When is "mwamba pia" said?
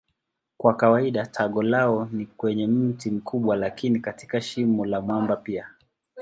5.01-5.67